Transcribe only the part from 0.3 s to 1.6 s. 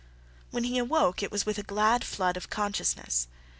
When he awoke, it was with